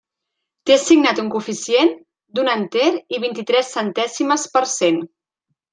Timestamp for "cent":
4.79-5.03